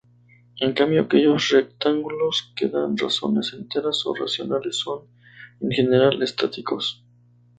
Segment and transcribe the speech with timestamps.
[0.59, 5.01] En cambio, aquellos rectángulos que dan razones enteras o racionales son,
[5.59, 7.03] en general, estáticos.